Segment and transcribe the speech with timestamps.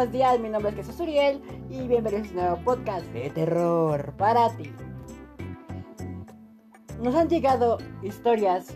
[0.00, 4.14] buenos días, mi nombre es Jesús Uriel y bienvenidos a un nuevo podcast de terror
[4.16, 4.72] para ti.
[7.02, 8.74] Nos han llegado historias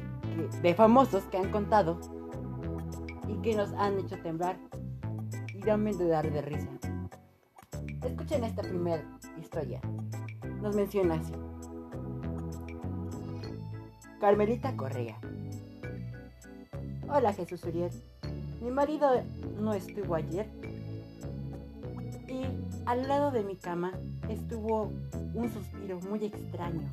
[0.60, 1.98] de famosos que han contado
[3.26, 4.58] y que nos han hecho temblar
[5.54, 6.68] y también de dar de risa.
[8.04, 9.02] Escuchen esta primera
[9.40, 9.80] historia.
[10.60, 11.32] Nos menciona así.
[14.20, 15.18] Carmelita Correa.
[17.08, 17.92] Hola Jesús Uriel.
[18.60, 19.22] Mi marido
[19.58, 20.50] no estuvo ayer
[22.86, 23.92] al lado de mi cama
[24.28, 24.92] estuvo
[25.34, 26.88] un suspiro muy extraño.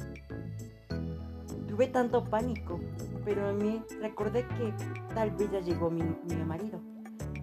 [1.68, 2.80] Tuve tanto pánico,
[3.26, 4.74] pero a mí recordé que
[5.14, 6.80] tal vez ya llegó mi, mi marido.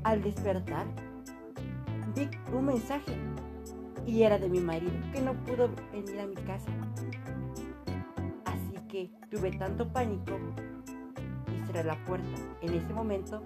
[0.04, 0.86] Al despertar,
[2.14, 3.12] vi un mensaje
[4.06, 6.70] y era de mi marido que no pudo venir a mi casa.
[8.44, 10.38] Así que tuve tanto pánico
[11.52, 12.28] y cerré la puerta.
[12.62, 13.42] En ese momento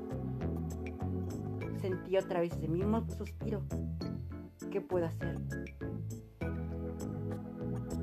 [1.80, 3.62] sentí otra vez ese mismo suspiro.
[4.72, 5.38] ¿Qué puedo hacer?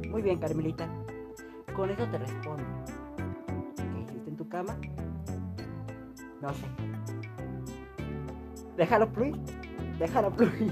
[0.07, 0.87] Muy bien, Carmelita.
[1.75, 2.63] Con eso te respondo.
[3.75, 4.77] ¿Qué hiciste en tu cama?
[6.39, 6.67] No sé.
[8.77, 9.35] Déjalo fluir.
[9.97, 10.71] Déjalo fluir.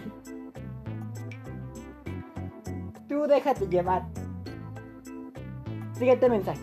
[3.09, 4.07] Tú déjate llevar.
[5.93, 6.61] Siguiente mensaje.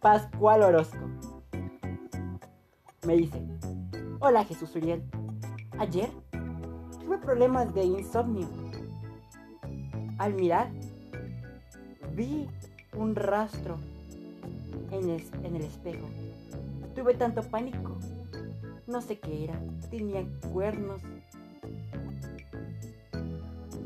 [0.00, 1.10] Pascual Orozco.
[3.06, 3.46] Me dice,
[4.20, 5.02] hola Jesús Uriel.
[5.78, 6.08] Ayer
[7.02, 8.48] tuve problemas de insomnio.
[10.18, 10.70] Al mirar,
[12.14, 12.46] vi
[12.96, 13.78] un rastro
[14.92, 16.06] en el, espejo.
[16.94, 17.96] Tuve tanto pánico.
[18.86, 19.60] No sé qué era.
[19.90, 21.02] Tenía cuernos.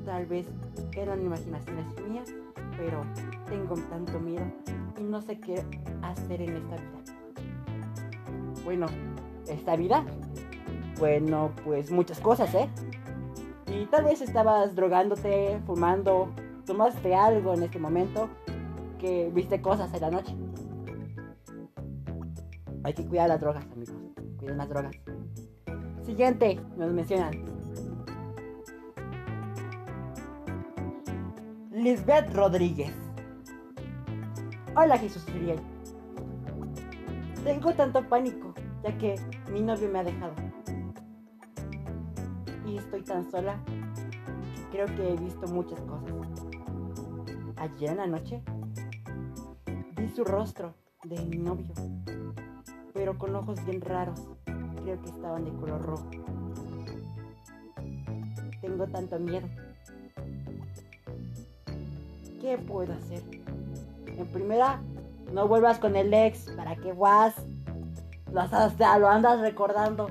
[0.04, 0.46] Tal vez
[0.92, 2.28] eran imaginaciones mías,
[2.76, 3.02] pero
[3.48, 4.44] tengo tanto miedo
[4.98, 5.64] y no sé qué
[6.02, 6.98] hacer en esta vida.
[8.64, 8.86] Bueno,
[9.46, 10.04] esta vida,
[10.98, 12.68] bueno, pues muchas cosas, ¿eh?
[13.66, 16.30] Y tal vez estabas drogándote, fumando,
[16.66, 18.28] tomaste algo en este momento,
[18.98, 20.34] que viste cosas en la noche.
[22.82, 23.94] Hay que cuidar las drogas, amigos.
[24.38, 24.96] Cuiden las drogas.
[26.02, 27.32] Siguiente, nos mencionan.
[31.70, 32.92] Lisbeth Rodríguez.
[34.74, 35.60] Hola Jesús Uriel.
[37.44, 39.14] Tengo tanto pánico, ya que
[39.52, 40.47] mi novio me ha dejado.
[42.68, 43.58] Y estoy tan sola
[44.70, 46.12] creo que he visto muchas cosas.
[47.56, 48.42] Ayer en la noche
[49.96, 50.74] vi su rostro
[51.04, 51.72] de mi novio,
[52.92, 54.28] pero con ojos bien raros.
[54.44, 56.10] Creo que estaban de color rojo.
[58.60, 59.48] Tengo tanto miedo.
[62.40, 63.22] ¿Qué puedo hacer?
[64.06, 64.80] En primera,
[65.32, 66.50] no vuelvas con el ex.
[66.50, 67.34] ¿Para qué vas?
[68.32, 68.42] Lo,
[68.98, 70.08] lo andas recordando.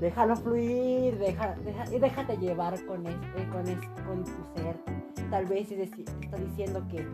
[0.00, 1.56] Déjalo fluir, deja,
[1.92, 3.64] y déjate llevar con, este, con,
[4.06, 4.76] con tu ser.
[5.30, 7.04] Tal vez está diciendo que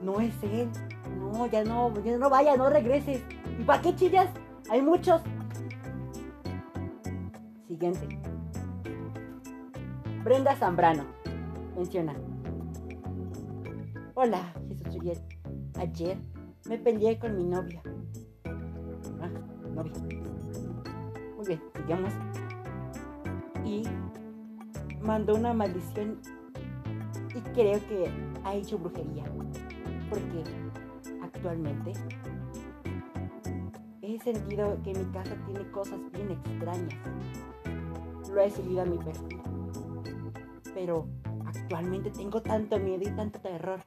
[0.00, 0.68] no es él.
[1.18, 3.22] No, ya no, ya no vaya, no regreses.
[3.58, 4.28] ¿Y para qué chillas?
[4.70, 5.22] Hay muchos.
[7.68, 8.18] Siguiente.
[10.24, 11.04] Brenda Zambrano.
[11.76, 12.14] Menciona.
[14.14, 15.18] Hola, Jesús Uriel.
[15.78, 16.16] Ayer
[16.68, 17.82] me peleé con mi novia.
[19.20, 19.30] Ah,
[19.74, 19.92] novia.
[21.36, 22.12] Muy bien, sigamos.
[23.64, 23.82] Y
[25.02, 26.18] mandó una maldición
[27.34, 28.10] y creo que
[28.44, 29.24] ha hecho brujería.
[30.08, 30.44] Porque
[31.22, 31.92] actualmente
[34.02, 36.94] he sentido que mi casa tiene cosas bien extrañas.
[38.32, 39.42] Lo he subido a mi perfil.
[40.74, 41.06] Pero
[41.46, 43.80] actualmente tengo tanto miedo y tanto terror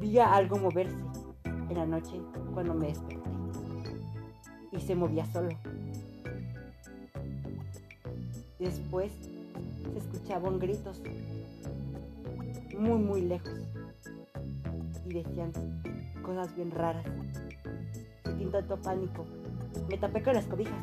[0.00, 0.96] vi a algo moverse
[1.44, 2.20] en la noche
[2.52, 3.25] cuando me desperté.
[4.76, 5.50] Y se movía solo.
[8.58, 9.12] Después
[9.92, 11.00] se escuchaban gritos
[12.78, 13.52] muy muy lejos.
[15.06, 15.52] Y decían
[16.22, 17.04] cosas bien raras.
[18.24, 19.24] Sentí tanto pánico.
[19.88, 20.74] Me tapé con las cobijas.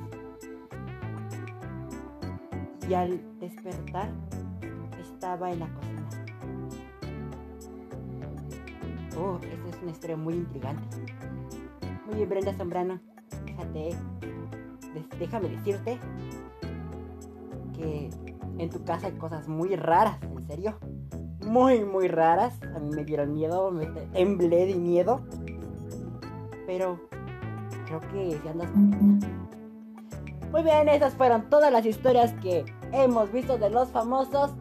[2.89, 4.10] Y al despertar
[5.01, 6.10] estaba en la cocina.
[9.18, 10.98] Oh, esta es una historia muy intrigante.
[12.06, 13.12] Muy bien, Brenda Zambrano.
[15.20, 16.00] Déjame decirte
[17.75, 18.10] que
[18.58, 20.78] en tu casa hay cosas muy raras, en serio.
[21.46, 22.60] Muy, muy raras.
[22.75, 25.22] A mí me dieron miedo, me temblé de miedo.
[26.66, 27.00] Pero
[27.86, 33.70] creo que si andas Muy bien, esas fueron todas las historias que hemos visto de
[33.70, 34.52] los famosos.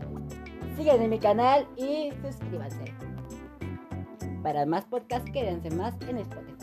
[0.77, 2.95] Siguen en mi canal y suscríbanse.
[4.43, 6.62] Para más podcasts, quédense más en Spotify.